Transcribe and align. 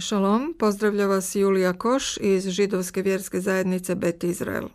Šalom, 0.00 0.54
pozdravlja 0.58 1.06
vas 1.06 1.34
Julija 1.34 1.72
Koš 1.72 2.16
iz 2.16 2.48
židovske 2.48 3.02
vjerske 3.02 3.40
zajednice 3.40 3.94
Bet 3.94 4.24
Izrael. 4.24 4.68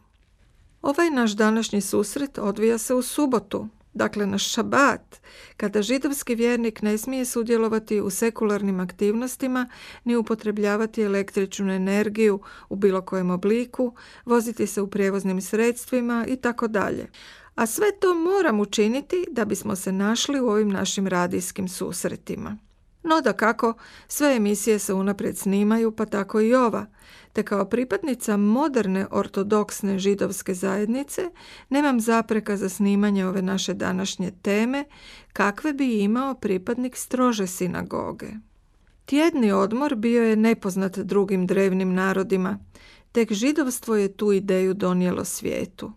Ovaj 0.81 1.09
naš 1.09 1.31
današnji 1.31 1.81
susret 1.81 2.37
odvija 2.37 2.77
se 2.77 2.93
u 2.93 3.01
subotu, 3.01 3.67
dakle 3.93 4.25
na 4.25 4.37
šabat, 4.37 5.21
kada 5.57 5.81
židovski 5.81 6.35
vjernik 6.35 6.81
ne 6.81 6.97
smije 6.97 7.25
sudjelovati 7.25 8.01
u 8.01 8.09
sekularnim 8.09 8.79
aktivnostima 8.79 9.69
ni 10.03 10.15
upotrebljavati 10.15 11.01
električnu 11.01 11.73
energiju 11.73 12.39
u 12.69 12.75
bilo 12.75 13.01
kojem 13.01 13.29
obliku, 13.29 13.95
voziti 14.25 14.67
se 14.67 14.81
u 14.81 14.87
prijevoznim 14.87 15.41
sredstvima 15.41 16.25
i 16.27 16.35
tako 16.35 16.67
dalje. 16.67 17.07
A 17.55 17.65
sve 17.65 17.87
to 17.99 18.13
moram 18.13 18.59
učiniti 18.59 19.25
da 19.31 19.45
bismo 19.45 19.75
se 19.75 19.91
našli 19.91 20.39
u 20.39 20.47
ovim 20.47 20.69
našim 20.69 21.07
radijskim 21.07 21.67
susretima. 21.67 22.57
No 23.03 23.21
da 23.21 23.33
kako, 23.33 23.73
sve 24.07 24.35
emisije 24.35 24.79
se 24.79 24.93
unaprijed 24.93 25.37
snimaju, 25.37 25.91
pa 25.91 26.05
tako 26.05 26.41
i 26.41 26.53
ova, 26.53 26.85
te 27.33 27.43
kao 27.43 27.65
pripadnica 27.65 28.37
moderne 28.37 29.07
ortodoksne 29.11 29.99
židovske 29.99 30.53
zajednice 30.53 31.29
nemam 31.69 31.99
zapreka 31.99 32.57
za 32.57 32.69
snimanje 32.69 33.25
ove 33.27 33.41
naše 33.41 33.73
današnje 33.73 34.31
teme, 34.41 34.85
kakve 35.33 35.73
bi 35.73 35.99
imao 35.99 36.33
pripadnik 36.33 36.97
strože 36.97 37.47
sinagoge. 37.47 38.27
Tjedni 39.05 39.51
odmor 39.51 39.95
bio 39.95 40.23
je 40.23 40.35
nepoznat 40.35 40.99
drugim 40.99 41.47
drevnim 41.47 41.93
narodima, 41.93 42.59
tek 43.11 43.31
židovstvo 43.31 43.95
je 43.95 44.13
tu 44.13 44.31
ideju 44.31 44.73
donijelo 44.73 45.25
svijetu. 45.25 45.91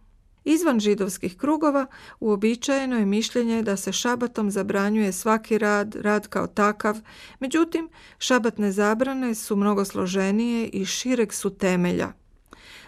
Izvan 0.48 0.80
židovskih 0.80 1.36
krugova 1.36 1.86
uobičajeno 2.20 2.98
je 2.98 3.06
mišljenje 3.06 3.62
da 3.62 3.76
se 3.76 3.92
šabatom 3.92 4.50
zabranjuje 4.50 5.12
svaki 5.12 5.58
rad, 5.58 5.94
rad 5.94 6.28
kao 6.28 6.46
takav, 6.46 6.96
međutim 7.40 7.88
šabatne 8.18 8.72
zabrane 8.72 9.34
su 9.34 9.56
mnogo 9.56 9.84
složenije 9.84 10.68
i 10.68 10.84
šireg 10.84 11.32
su 11.32 11.50
temelja. 11.50 12.12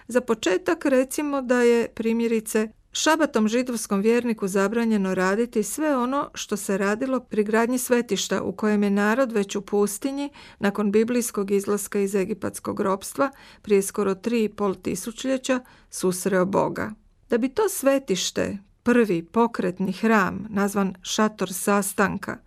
Za 0.08 0.20
početak 0.20 0.84
recimo 0.84 1.42
da 1.42 1.60
je 1.62 1.88
primjerice 1.88 2.68
Šabatom 2.92 3.48
židovskom 3.48 4.00
vjerniku 4.00 4.48
zabranjeno 4.48 5.14
raditi 5.14 5.62
sve 5.62 5.96
ono 5.96 6.30
što 6.34 6.56
se 6.56 6.78
radilo 6.78 7.20
pri 7.20 7.44
gradnji 7.44 7.78
svetišta 7.78 8.42
u 8.42 8.52
kojem 8.52 8.82
je 8.82 8.90
narod 8.90 9.32
već 9.32 9.56
u 9.56 9.60
pustinji 9.60 10.30
nakon 10.58 10.92
biblijskog 10.92 11.50
izlaska 11.50 12.00
iz 12.00 12.14
egipatskog 12.14 12.80
ropstva 12.80 13.30
prije 13.62 13.82
skoro 13.82 14.14
tri 14.14 14.44
i 14.44 14.48
pol 14.48 14.74
tisućljeća 14.74 15.60
susreo 15.90 16.44
Boga. 16.44 16.92
Da 17.28 17.38
bi 17.38 17.48
to 17.48 17.68
svetište, 17.68 18.58
prvi 18.82 19.22
pokretni 19.22 19.92
hram, 19.92 20.46
nazvan 20.50 20.94
šator 21.02 21.52
sastanka, 21.52 22.38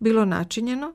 bilo 0.00 0.24
načinjeno, 0.24 0.94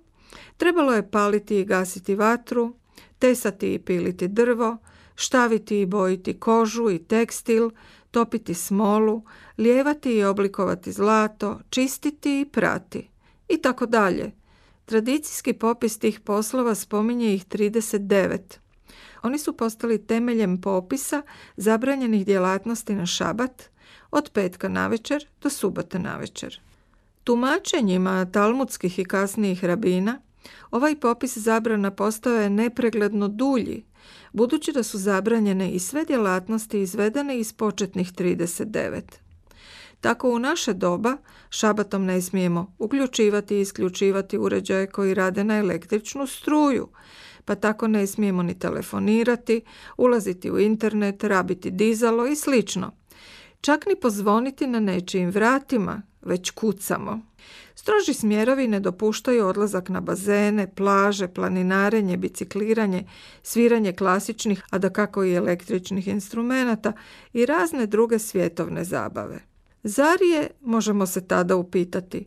trebalo 0.57 0.93
je 0.93 1.11
paliti 1.11 1.59
i 1.59 1.65
gasiti 1.65 2.15
vatru, 2.15 2.75
tesati 3.19 3.73
i 3.73 3.79
piliti 3.79 4.27
drvo, 4.27 4.77
štaviti 5.15 5.81
i 5.81 5.85
bojiti 5.85 6.39
kožu 6.39 6.89
i 6.89 6.99
tekstil, 6.99 7.69
topiti 8.11 8.53
smolu, 8.53 9.23
lijevati 9.57 10.13
i 10.13 10.23
oblikovati 10.23 10.91
zlato, 10.91 11.59
čistiti 11.69 12.41
i 12.41 12.45
prati 12.45 13.09
i 13.49 13.57
tako 13.57 13.85
dalje. 13.85 14.31
Tradicijski 14.85 15.53
popis 15.53 15.99
tih 15.99 16.19
poslova 16.19 16.75
spominje 16.75 17.33
ih 17.33 17.45
39. 17.45 18.62
Oni 19.23 19.37
su 19.37 19.57
postali 19.57 20.05
temeljem 20.05 20.61
popisa 20.61 21.21
zabranjenih 21.57 22.25
djelatnosti 22.25 22.95
na 22.95 23.05
šabat 23.05 23.63
od 24.11 24.29
petka 24.33 24.69
navečer 24.69 25.27
do 25.41 25.49
subote 25.49 25.99
navečer. 25.99 26.59
Tumačenjima 27.23 28.25
talmudskih 28.31 28.99
i 28.99 29.05
kasnijih 29.05 29.63
rabina 29.65 30.21
ovaj 30.71 30.95
popis 30.95 31.37
zabrana 31.37 31.91
postao 31.91 32.33
je 32.33 32.49
nepregledno 32.49 33.27
dulji, 33.27 33.85
budući 34.33 34.71
da 34.71 34.83
su 34.83 34.97
zabranjene 34.97 35.71
i 35.71 35.79
sve 35.79 36.05
djelatnosti 36.05 36.81
izvedene 36.81 37.39
iz 37.39 37.53
početnih 37.53 38.13
39. 38.13 39.01
Tako 40.01 40.29
u 40.29 40.39
naše 40.39 40.73
doba 40.73 41.17
šabatom 41.49 42.05
ne 42.05 42.21
smijemo 42.21 42.75
uključivati 42.77 43.55
i 43.55 43.61
isključivati 43.61 44.37
uređaje 44.37 44.87
koji 44.87 45.13
rade 45.13 45.43
na 45.43 45.57
električnu 45.57 46.27
struju, 46.27 46.87
pa 47.45 47.55
tako 47.55 47.87
ne 47.87 48.07
smijemo 48.07 48.43
ni 48.43 48.59
telefonirati, 48.59 49.61
ulaziti 49.97 50.51
u 50.51 50.59
internet, 50.59 51.23
rabiti 51.23 51.71
dizalo 51.71 52.25
i 52.25 52.35
slično. 52.35 52.91
Čak 53.61 53.85
ni 53.85 53.95
pozvoniti 53.95 54.67
na 54.67 54.79
nečijim 54.79 55.29
vratima, 55.29 56.01
već 56.21 56.51
kucamo. 56.51 57.21
Stroži 57.75 58.13
smjerovi 58.13 58.67
ne 58.67 58.79
dopuštaju 58.79 59.47
odlazak 59.47 59.89
na 59.89 60.01
bazene, 60.01 60.75
plaže, 60.75 61.27
planinarenje, 61.27 62.17
bicikliranje, 62.17 63.03
sviranje 63.43 63.93
klasičnih, 63.93 64.63
a 64.69 64.77
da 64.77 64.89
kako 64.89 65.23
i 65.23 65.33
električnih 65.33 66.07
instrumenata 66.07 66.93
i 67.33 67.45
razne 67.45 67.85
druge 67.85 68.19
svjetovne 68.19 68.83
zabave. 68.83 69.39
Zar 69.83 70.21
je, 70.21 70.49
možemo 70.61 71.05
se 71.05 71.27
tada 71.27 71.55
upitati, 71.55 72.25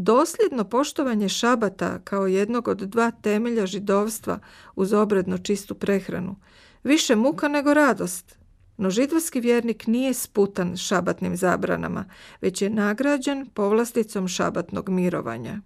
Dosljedno 0.00 0.64
poštovanje 0.64 1.28
šabata 1.28 1.98
kao 2.04 2.26
jednog 2.26 2.68
od 2.68 2.78
dva 2.78 3.10
temelja 3.10 3.66
židovstva 3.66 4.38
uz 4.76 4.92
obredno 4.92 5.38
čistu 5.38 5.74
prehranu, 5.74 6.36
više 6.84 7.16
muka 7.16 7.48
nego 7.48 7.74
radost. 7.74 8.38
No 8.76 8.90
židovski 8.90 9.40
vjernik 9.40 9.86
nije 9.86 10.14
sputan 10.14 10.76
šabatnim 10.76 11.36
zabranama, 11.36 12.04
već 12.40 12.62
je 12.62 12.70
nagrađen 12.70 13.46
povlasticom 13.54 14.28
šabatnog 14.28 14.88
mirovanja. 14.88 15.60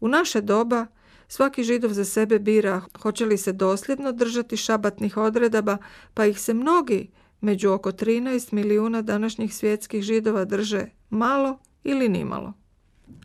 U 0.00 0.08
naše 0.08 0.40
doba 0.40 0.86
svaki 1.28 1.64
židov 1.64 1.92
za 1.92 2.04
sebe 2.04 2.38
bira 2.38 2.82
hoće 3.02 3.26
li 3.26 3.38
se 3.38 3.52
dosljedno 3.52 4.12
držati 4.12 4.56
šabatnih 4.56 5.16
odredaba, 5.16 5.78
pa 6.14 6.26
ih 6.26 6.40
se 6.40 6.54
mnogi 6.54 7.10
među 7.40 7.70
oko 7.70 7.92
13 7.92 8.52
milijuna 8.52 9.02
današnjih 9.02 9.54
svjetskih 9.54 10.02
židova 10.02 10.44
drže 10.44 10.86
malo 11.10 11.58
ili 11.84 12.08
nimalo 12.08 12.67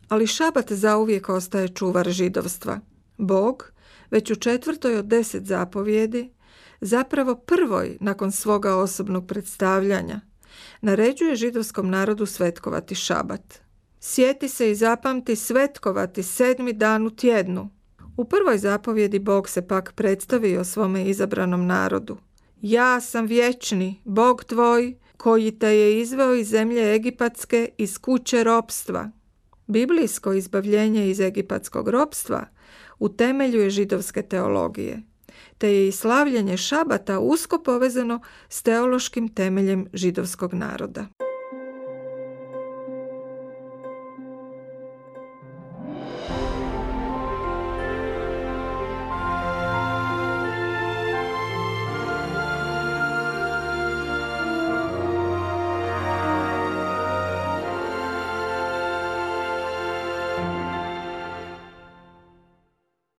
ali 0.08 0.26
šabat 0.26 0.72
zauvijek 0.72 1.28
ostaje 1.28 1.68
čuvar 1.68 2.10
židovstva. 2.10 2.80
Bog, 3.18 3.72
već 4.10 4.30
u 4.30 4.36
četvrtoj 4.36 4.96
od 4.96 5.04
deset 5.04 5.46
zapovjedi, 5.46 6.30
zapravo 6.80 7.34
prvoj 7.34 7.96
nakon 8.00 8.32
svoga 8.32 8.76
osobnog 8.76 9.26
predstavljanja, 9.26 10.20
naređuje 10.80 11.36
židovskom 11.36 11.90
narodu 11.90 12.26
svetkovati 12.26 12.94
šabat. 12.94 13.60
Sjeti 14.00 14.48
se 14.48 14.70
i 14.70 14.74
zapamti 14.74 15.36
svetkovati 15.36 16.22
sedmi 16.22 16.72
dan 16.72 17.06
u 17.06 17.10
tjednu. 17.10 17.70
U 18.16 18.24
prvoj 18.24 18.58
zapovjedi 18.58 19.18
Bog 19.18 19.48
se 19.48 19.68
pak 19.68 19.92
predstavio 19.96 20.64
svome 20.64 21.04
izabranom 21.04 21.66
narodu. 21.66 22.16
Ja 22.62 23.00
sam 23.00 23.26
vječni, 23.26 24.00
Bog 24.04 24.44
tvoj, 24.44 24.96
koji 25.16 25.58
te 25.58 25.68
je 25.68 26.00
izveo 26.00 26.34
iz 26.34 26.48
zemlje 26.48 26.94
Egipatske, 26.94 27.68
iz 27.78 27.98
kuće 27.98 28.44
ropstva, 28.44 29.10
Biblijsko 29.66 30.32
izbavljenje 30.32 31.10
iz 31.10 31.20
egipatskog 31.20 31.88
ropstva 31.88 32.46
u 32.98 33.08
temelju 33.08 33.60
je 33.60 33.70
židovske 33.70 34.22
teologije, 34.22 35.02
te 35.58 35.68
je 35.68 35.88
i 35.88 35.92
slavljenje 35.92 36.56
šabata 36.56 37.18
usko 37.18 37.62
povezano 37.62 38.20
s 38.48 38.62
teološkim 38.62 39.28
temeljem 39.28 39.86
židovskog 39.92 40.54
naroda. 40.54 41.06